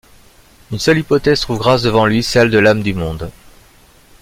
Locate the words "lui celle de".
2.07-2.57